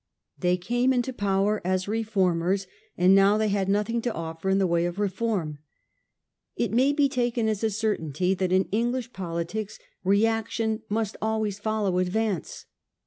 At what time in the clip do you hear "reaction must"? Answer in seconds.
10.03-11.17